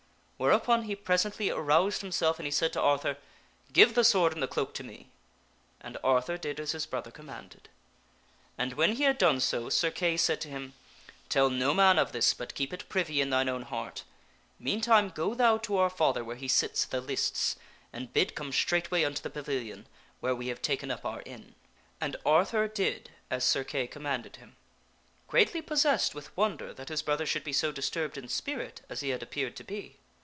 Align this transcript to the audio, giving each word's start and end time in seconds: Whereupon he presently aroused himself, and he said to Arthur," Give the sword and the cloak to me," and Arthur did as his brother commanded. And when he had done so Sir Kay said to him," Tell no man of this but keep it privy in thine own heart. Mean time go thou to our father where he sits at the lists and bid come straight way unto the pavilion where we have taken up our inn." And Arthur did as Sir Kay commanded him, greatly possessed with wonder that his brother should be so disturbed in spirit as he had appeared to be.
Whereupon 0.41 0.85
he 0.85 0.95
presently 0.95 1.51
aroused 1.51 2.01
himself, 2.01 2.39
and 2.39 2.47
he 2.47 2.51
said 2.51 2.73
to 2.73 2.81
Arthur," 2.81 3.17
Give 3.73 3.93
the 3.93 4.03
sword 4.03 4.33
and 4.33 4.41
the 4.41 4.47
cloak 4.47 4.73
to 4.73 4.83
me," 4.83 5.11
and 5.79 5.99
Arthur 6.03 6.35
did 6.35 6.59
as 6.59 6.71
his 6.71 6.87
brother 6.87 7.11
commanded. 7.11 7.69
And 8.57 8.73
when 8.73 8.93
he 8.95 9.03
had 9.03 9.19
done 9.19 9.39
so 9.39 9.69
Sir 9.69 9.91
Kay 9.91 10.17
said 10.17 10.41
to 10.41 10.47
him," 10.47 10.73
Tell 11.29 11.51
no 11.51 11.75
man 11.75 11.99
of 11.99 12.11
this 12.11 12.33
but 12.33 12.55
keep 12.55 12.73
it 12.73 12.89
privy 12.89 13.21
in 13.21 13.29
thine 13.29 13.49
own 13.49 13.61
heart. 13.61 14.03
Mean 14.57 14.81
time 14.81 15.09
go 15.11 15.35
thou 15.35 15.59
to 15.59 15.77
our 15.77 15.91
father 15.91 16.23
where 16.23 16.35
he 16.35 16.47
sits 16.47 16.85
at 16.85 16.89
the 16.89 17.01
lists 17.01 17.55
and 17.93 18.11
bid 18.11 18.33
come 18.33 18.51
straight 18.51 18.89
way 18.89 19.05
unto 19.05 19.21
the 19.21 19.29
pavilion 19.29 19.85
where 20.21 20.33
we 20.33 20.47
have 20.47 20.63
taken 20.63 20.89
up 20.89 21.05
our 21.05 21.21
inn." 21.23 21.53
And 22.01 22.17
Arthur 22.25 22.67
did 22.67 23.11
as 23.29 23.43
Sir 23.43 23.63
Kay 23.63 23.85
commanded 23.85 24.37
him, 24.37 24.55
greatly 25.27 25.61
possessed 25.61 26.15
with 26.15 26.35
wonder 26.35 26.73
that 26.73 26.89
his 26.89 27.03
brother 27.03 27.27
should 27.27 27.43
be 27.43 27.53
so 27.53 27.71
disturbed 27.71 28.17
in 28.17 28.27
spirit 28.27 28.81
as 28.89 29.01
he 29.01 29.09
had 29.09 29.21
appeared 29.21 29.55
to 29.57 29.63
be. 29.63 29.97